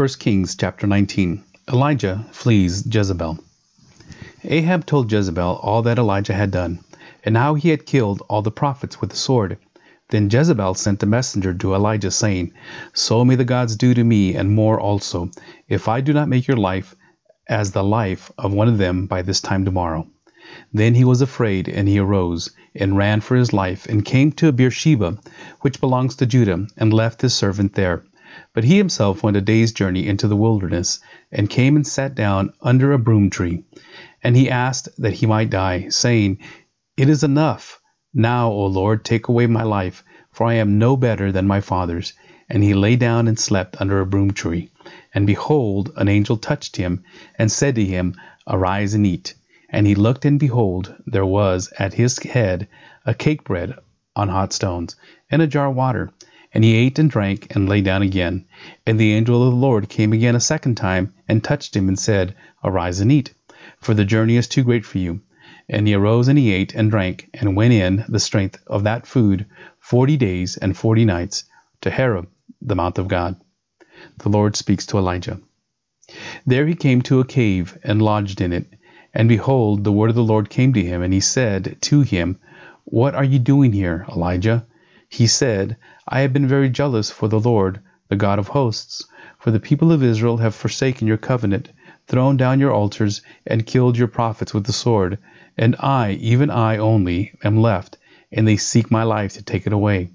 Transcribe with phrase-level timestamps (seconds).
[0.00, 3.38] 1 Kings chapter 19 Elijah flees Jezebel.
[4.44, 6.82] Ahab told Jezebel all that Elijah had done,
[7.22, 9.58] and how he had killed all the prophets with the sword.
[10.08, 12.54] Then Jezebel sent a messenger to Elijah, saying,
[12.94, 15.30] So may the gods do to me, and more also,
[15.68, 16.96] if I do not make your life
[17.46, 20.06] as the life of one of them by this time tomorrow.
[20.72, 24.50] Then he was afraid, and he arose, and ran for his life, and came to
[24.50, 25.18] Beersheba,
[25.60, 28.02] which belongs to Judah, and left his servant there.
[28.52, 30.98] But he himself went a day's journey into the wilderness,
[31.30, 33.62] and came and sat down under a broom tree.
[34.24, 36.38] And he asked that he might die, saying,
[36.96, 37.80] It is enough.
[38.12, 42.12] Now, O Lord, take away my life, for I am no better than my fathers.
[42.48, 44.70] And he lay down and slept under a broom tree.
[45.14, 47.04] And behold, an angel touched him,
[47.38, 48.16] and said to him,
[48.48, 49.34] Arise and eat.
[49.68, 52.66] And he looked, and behold, there was at his head
[53.06, 53.78] a cake bread
[54.16, 54.96] on hot stones,
[55.30, 56.10] and a jar of water.
[56.52, 58.46] And he ate and drank, and lay down again.
[58.84, 61.98] And the angel of the Lord came again a second time, and touched him, and
[61.98, 62.34] said,
[62.64, 63.32] Arise and eat,
[63.78, 65.20] for the journey is too great for you.
[65.68, 69.06] And he arose and he ate and drank, and went in the strength of that
[69.06, 69.46] food
[69.78, 71.44] forty days and forty nights
[71.82, 72.28] to Horeb,
[72.60, 73.36] the mount of God.
[74.18, 75.40] The Lord speaks to Elijah.
[76.44, 78.66] There he came to a cave, and lodged in it.
[79.14, 82.40] And behold, the word of the Lord came to him, and he said to him,
[82.84, 84.66] What are you doing here, Elijah?
[85.12, 85.76] He said,
[86.08, 89.04] I have been very jealous for the Lord, the God of hosts,
[89.38, 91.68] for the people of Israel have forsaken your covenant,
[92.06, 95.18] thrown down your altars, and killed your prophets with the sword.
[95.58, 97.98] And I, even I only, am left,
[98.30, 100.10] and they seek my life to take it away.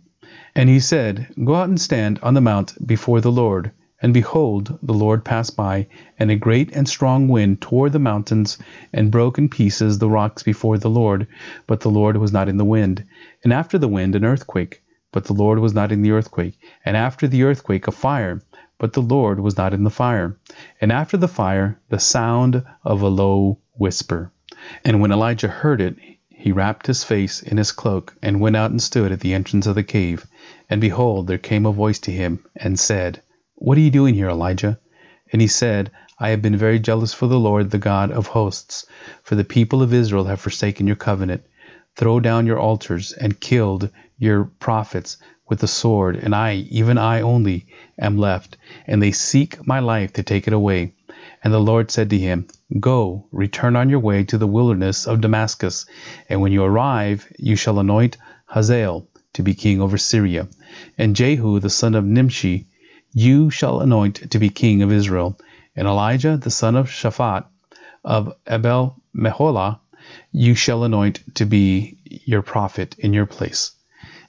[0.56, 3.72] And he said, Go out and stand on the mount before the Lord.
[4.02, 8.58] And behold, the Lord passed by, and a great and strong wind tore the mountains,
[8.94, 11.28] and broke in pieces the rocks before the Lord.
[11.68, 13.04] But the Lord was not in the wind.
[13.44, 14.82] And after the wind, an earthquake
[15.16, 16.60] but the Lord was not in the earthquake.
[16.84, 18.42] And after the earthquake, a fire,
[18.78, 20.38] but the Lord was not in the fire.
[20.82, 24.34] And after the fire, the sound of a low whisper.
[24.84, 25.96] And when Elijah heard it,
[26.30, 29.68] he wrapped his face in his cloak, and went out and stood at the entrance
[29.68, 30.28] of the cave.
[30.70, 33.22] And behold, there came a voice to him, and said,
[33.54, 34.80] What are you doing here, Elijah?
[35.32, 38.86] And he said, I have been very jealous for the Lord, the God of hosts,
[39.24, 41.46] for the people of Israel have forsaken your covenant,
[41.96, 45.18] throw down your altars, and killed your prophets
[45.48, 47.68] with the sword, and I, even I only,
[48.00, 48.58] am left,
[48.88, 50.94] and they seek my life to take it away.
[51.44, 52.48] And the Lord said to him,
[52.80, 55.86] Go, return on your way to the wilderness of Damascus,
[56.28, 58.18] and when you arrive, you shall anoint
[58.48, 60.48] Hazael to be king over Syria,
[60.98, 62.68] and Jehu the son of Nimshi
[63.14, 65.40] you shall anoint to be king of Israel,
[65.76, 67.46] and Elisha the son of Shaphat
[68.04, 69.80] of Abel Meholah
[70.32, 73.72] you shall anoint to be your prophet in your place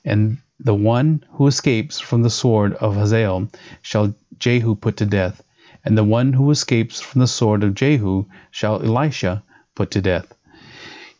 [0.06, 3.48] and the one who escapes from the sword of Hazael
[3.82, 5.42] shall Jehu put to death,
[5.84, 9.42] and the one who escapes from the sword of Jehu shall Elisha
[9.74, 10.32] put to death.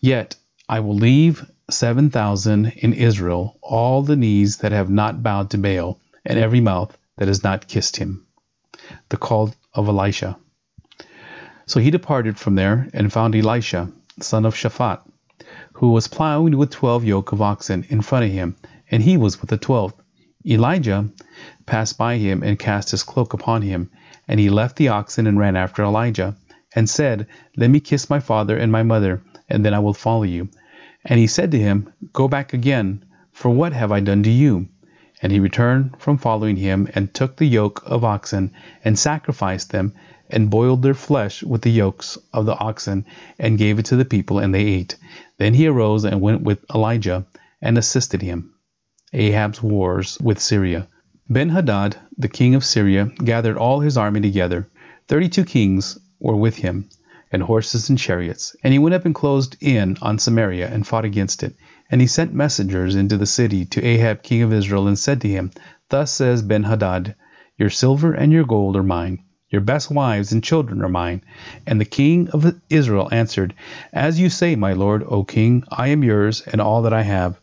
[0.01, 0.37] Yet
[0.69, 5.59] I will leave seven thousand in Israel, all the knees that have not bowed to
[5.59, 8.27] Baal, and every mouth that has not kissed him.
[9.11, 10.39] The call of Elisha.
[11.67, 13.91] So he departed from there and found Elisha,
[14.21, 15.01] son of Shaphat,
[15.75, 18.57] who was plowing with twelve yoke of oxen in front of him,
[18.91, 20.01] and he was with the twelfth.
[20.47, 21.09] Elijah
[21.67, 23.91] passed by him and cast his cloak upon him,
[24.27, 26.35] and he left the oxen and ran after Elijah,
[26.75, 30.23] and said, Let me kiss my father and my mother, and then I will follow
[30.23, 30.49] you.
[31.05, 34.69] And he said to him, Go back again, for what have I done to you?
[35.21, 38.53] And he returned from following him, and took the yoke of oxen,
[38.85, 39.93] and sacrificed them,
[40.31, 43.05] and boiled their flesh with the yokes of the oxen,
[43.39, 44.97] and gave it to the people, and they ate.
[45.39, 47.27] Then he arose and went with Elijah,
[47.63, 48.53] and assisted him.
[49.13, 50.89] Ahab's wars with Syria.
[51.29, 54.69] Ben Hadad, the king of Syria, gathered all his army together.
[55.09, 56.89] Thirty two kings were with him,
[57.33, 58.55] and horses and chariots.
[58.63, 61.55] And he went up and closed in on Samaria and fought against it.
[61.91, 65.29] And he sent messengers into the city to Ahab king of Israel and said to
[65.29, 65.51] him,
[65.89, 67.15] Thus says Ben Hadad,
[67.59, 69.21] Your silver and your gold are mine.
[69.49, 71.23] Your best wives and children are mine.
[71.67, 73.55] And the king of Israel answered,
[73.93, 77.41] As you say, my lord, O king, I am yours and all that I have.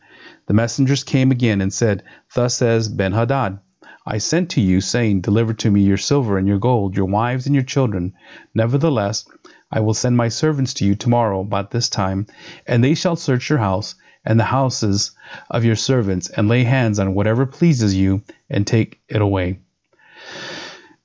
[0.48, 2.04] The messengers came again and said,
[2.36, 3.60] Thus says Benhadad,
[4.06, 7.46] I sent to you, saying, Deliver to me your silver and your gold, your wives
[7.46, 8.14] and your children.
[8.54, 9.24] Nevertheless,
[9.72, 12.28] I will send my servants to you tomorrow about this time,
[12.68, 13.96] and they shall search your house
[14.26, 15.12] and the houses
[15.50, 19.60] of your servants, and lay hands on whatever pleases you, and take it away.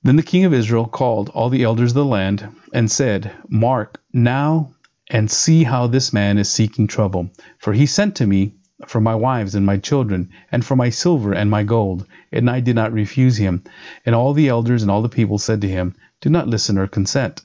[0.08, 4.00] Then the king of Israel called all the elders of the land, and said, Mark
[4.10, 4.70] now
[5.10, 7.28] and see how this man is seeking trouble.
[7.58, 8.54] For he sent to me,
[8.86, 12.06] for my wives and my children, and for my silver and my gold.
[12.32, 13.64] And I did not refuse him.
[14.06, 16.86] And all the elders and all the people said to him, Do not listen or
[16.86, 17.42] consent.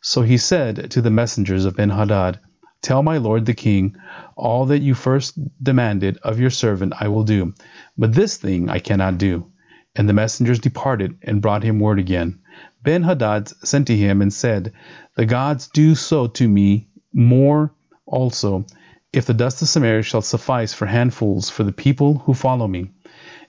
[0.00, 2.38] So he said to the messengers of Benhadad,
[2.80, 3.94] Tell my lord the king,
[4.36, 7.52] all that you first demanded of your servant I will do,
[7.98, 9.50] but this thing I cannot do.
[9.96, 12.40] And the messengers departed and brought him word again.
[12.84, 14.72] Benhadad sent to him and said,
[15.16, 17.72] The gods do so to me more
[18.06, 18.66] also
[19.12, 22.90] if the dust of Samaria shall suffice for handfuls for the people who follow me.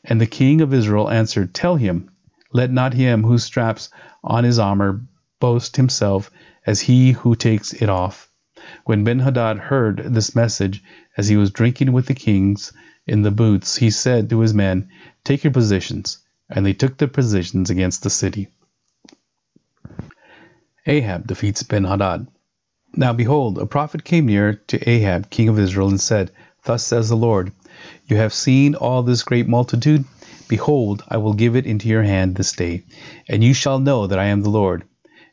[0.04, 2.10] And the king of Israel answered, Tell him,
[2.54, 3.90] let not him who straps
[4.24, 5.02] on his armor
[5.40, 6.32] boast himself
[6.66, 8.30] as he who takes it off.
[8.86, 10.82] When Benhadad heard this message,
[11.18, 12.72] as he was drinking with the kings
[13.06, 14.90] in the booths, he said to his men,
[15.24, 16.20] Take your positions.
[16.50, 18.48] And they took their positions against the city.
[20.86, 22.28] Ahab defeats Benhadad.
[22.96, 26.32] Now behold, a prophet came near to Ahab, king of Israel, and said,
[26.64, 27.52] Thus says the Lord,
[28.06, 30.06] You have seen all this great multitude?
[30.48, 32.86] Behold, I will give it into your hand this day,
[33.28, 34.86] and you shall know that I am the Lord.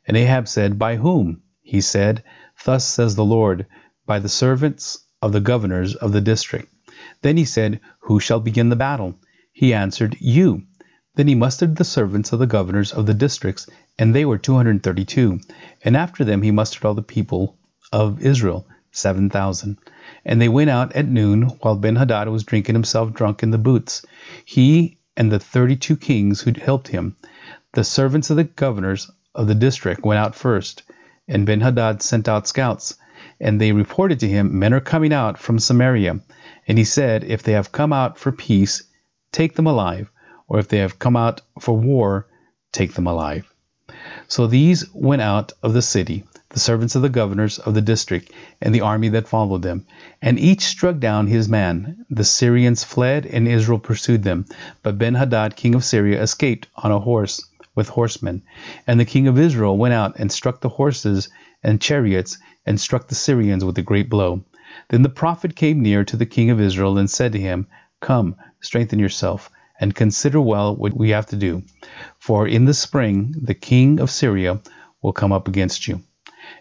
[0.07, 1.43] And Ahab said, By whom?
[1.63, 2.25] He said,
[2.65, 3.67] Thus says the Lord,
[4.07, 6.73] By the servants of the governors of the district.
[7.23, 9.15] Then he said, Who shall begin the battle?
[9.53, 10.65] He answered, You.
[11.17, 15.39] Then he mustered the servants of the governors of the districts, and they were 232.
[15.85, 17.57] And after them he mustered all the people
[17.93, 19.79] of Israel, 7,000.
[20.25, 24.05] And they went out at noon, while Benhadad was drinking himself drunk in the booths,
[24.45, 27.15] he and the 32 kings who helped him.
[27.75, 30.83] The servants of the governors of the district went out first,
[31.29, 32.97] and Benhadad sent out scouts.
[33.41, 36.19] And they reported to him, Men are coming out from Samaria.
[36.67, 38.83] And he said, If they have come out for peace,
[39.31, 40.11] take them alive
[40.47, 42.27] or if they have come out for war,
[42.73, 43.51] take them alive.
[44.29, 48.31] So these went out of the city, the servants of the governors of the district,
[48.61, 49.87] and the army that followed them.
[50.21, 52.05] And each struck down his man.
[52.11, 54.45] The Syrians fled, and Israel pursued them.
[54.83, 57.43] But Benhadad, king of Syria, escaped on a horse
[57.75, 58.43] with horsemen.
[58.87, 61.29] And the king of Israel went out and struck the horses
[61.63, 64.45] and chariots, and struck the Syrians with a great blow.
[64.91, 67.67] Then the prophet came near to the king of Israel and said to him,
[68.01, 69.51] Come, strengthen yourself
[69.81, 71.63] and consider well what we have to do.
[72.19, 74.61] For in the spring the king of Syria
[75.03, 76.03] will come up against you.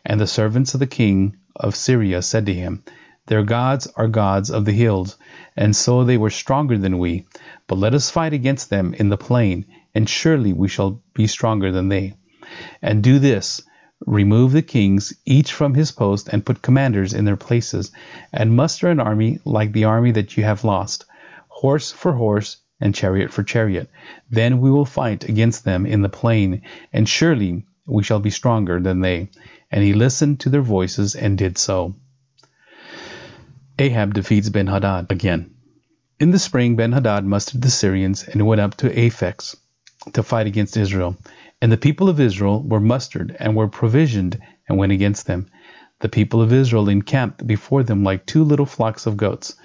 [0.06, 2.84] And the servants of the king of Syria said to him,
[3.28, 5.18] Their gods are gods of the hills,
[5.56, 7.26] and so they were stronger than we.
[7.68, 11.72] But let us fight against them in the plain, and surely we shall be stronger
[11.72, 12.16] than they.
[12.82, 13.62] And do this
[14.06, 17.92] remove the kings, each from his post, and put commanders in their places,
[18.34, 21.06] and muster an army like the army that you have lost,
[21.48, 23.90] horse for horse, and chariot for chariot.
[24.30, 26.62] Then we will fight against them in the plain,
[26.92, 29.30] and surely we shall be stronger than they.
[29.72, 31.96] And he listened to their voices and did so.
[33.80, 35.52] Ahab defeats Benhadad again.
[36.20, 39.56] In the spring, Benhadad mustered the Syrians and went up to Aphek
[40.14, 41.18] to fight against Israel.
[41.62, 45.48] And the people of Israel were mustered and were provisioned and went against them.
[46.02, 49.56] The people of Israel encamped before them like two little flocks of goats.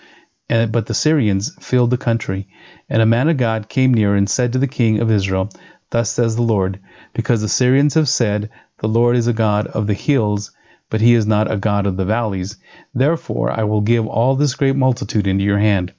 [0.51, 2.49] And, but the Syrians filled the country.
[2.89, 5.51] And a man of God came near and said to the king of Israel,
[5.91, 6.81] Thus says the Lord,
[7.13, 8.49] because the Syrians have said,
[8.79, 10.53] The Lord is a God of the hills,
[10.89, 12.57] but he is not a God of the valleys.
[12.95, 15.93] Therefore I will give all this great multitude into your hand,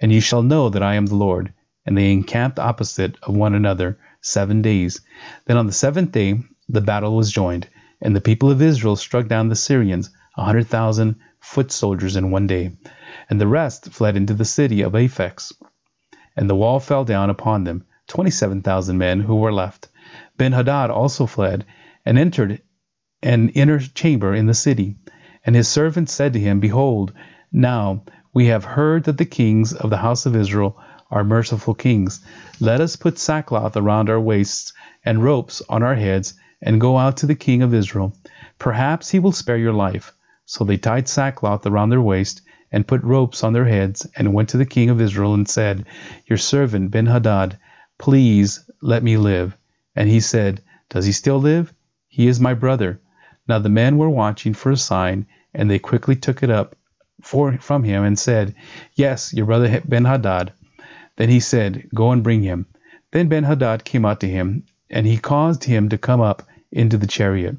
[0.00, 1.52] and ye shall know that I am the Lord.
[1.86, 5.00] And they encamped opposite of one another seven days.
[5.46, 7.68] Then on the seventh day the battle was joined,
[8.00, 12.32] and the people of Israel struck down the Syrians, a hundred thousand foot soldiers in
[12.32, 12.72] one day
[13.32, 15.40] and the rest fled into the city of Aphek.
[16.36, 19.88] And the wall fell down upon them, twenty seven thousand men who were left.
[20.38, 21.64] Benhadad also fled,
[22.04, 22.60] and entered
[23.22, 24.96] an inner chamber in the city.
[25.46, 27.14] And his servants said to him, Behold,
[27.50, 30.78] now we have heard that the kings of the house of Israel
[31.10, 32.22] are merciful kings.
[32.60, 34.74] Let us put sackcloth around our waists
[35.06, 38.14] and ropes on our heads, and go out to the king of Israel.
[38.58, 40.12] Perhaps he will spare your life.
[40.44, 44.48] So they tied sackcloth around their waist and put ropes on their heads, and went
[44.48, 45.84] to the king of Israel and said,
[46.26, 47.58] Your servant Benhadad,
[47.98, 49.56] please let me live.
[49.94, 51.72] And he said, Does he still live?
[52.08, 53.00] He is my brother.
[53.46, 56.74] Now the men were watching for a sign, and they quickly took it up
[57.20, 58.54] for, from him and said,
[58.94, 60.52] Yes, your brother Benhadad.
[61.16, 62.66] Then he said, Go and bring him.
[63.10, 67.06] Then Benhadad came out to him, and he caused him to come up into the
[67.06, 67.56] chariot.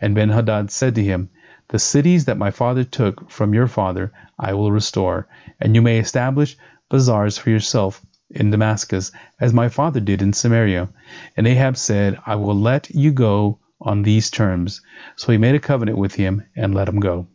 [0.00, 1.30] And Benhadad said to him,
[1.68, 5.26] The cities that my father took from your father I will restore,
[5.60, 6.56] and you may establish
[6.88, 10.88] bazaars for yourself in Damascus, as my father did in Samaria.
[11.36, 14.80] And Ahab said, I will let you go on these terms.
[15.16, 17.28] So he made a covenant with him and let him go.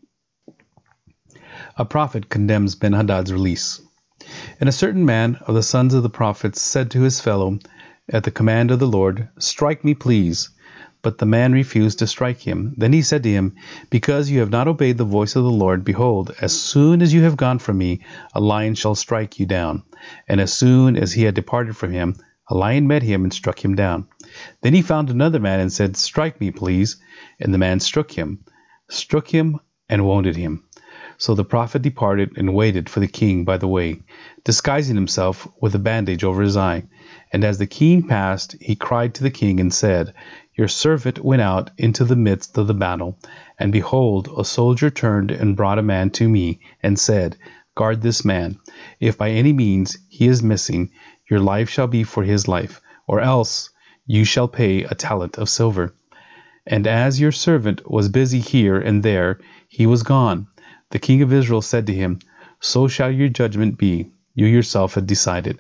[1.78, 3.82] A prophet condemns Ben Hadad's release.
[4.60, 7.60] And a certain man of the sons of the prophets said to his fellow,
[8.10, 10.50] at the command of the Lord, Strike me, please.
[11.04, 12.74] But the man refused to strike him.
[12.78, 13.56] Then he said to him,
[13.90, 17.24] Because you have not obeyed the voice of the Lord, behold, as soon as you
[17.24, 18.02] have gone from me,
[18.34, 19.84] a lion shall strike you down.
[20.28, 22.16] And as soon as he had departed from him,
[22.50, 24.08] a lion met him and struck him down.
[24.62, 26.98] Then he found another man and said, Strike me, please.
[27.40, 28.46] And the man struck him,
[28.90, 30.66] struck him, and wounded him.
[31.18, 34.02] So the prophet departed and waited for the king by the way,
[34.44, 36.84] disguising himself with a bandage over his eye.
[37.32, 40.14] And as the king passed, he cried to the king and said,
[40.62, 43.18] Your servant went out into the midst of the battle,
[43.58, 47.36] and behold, a soldier turned and brought a man to me, and said,
[47.74, 48.60] Guard this man.
[49.00, 50.92] If by any means he is missing,
[51.28, 53.72] your life shall be for his life, or else
[54.06, 55.96] you shall pay a talent of silver.
[56.68, 60.46] And as your servant was busy here and there, he was gone.
[60.92, 62.20] The king of Israel said to him,
[62.60, 64.12] So shall your judgment be.
[64.36, 65.60] You yourself have decided.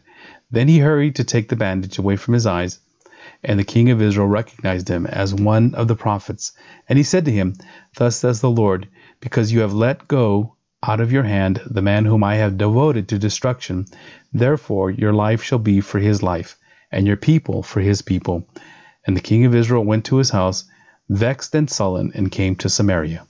[0.51, 2.77] Then he hurried to take the bandage away from his eyes.
[3.43, 6.53] And the king of Israel recognized him as one of the prophets.
[6.87, 7.55] And he said to him,
[7.97, 8.87] Thus says the Lord,
[9.19, 13.07] because you have let go out of your hand the man whom I have devoted
[13.09, 13.85] to destruction,
[14.33, 16.57] therefore your life shall be for his life,
[16.91, 18.47] and your people for his people.
[19.05, 20.65] And the king of Israel went to his house,
[21.09, 23.25] vexed and sullen, and came to Samaria.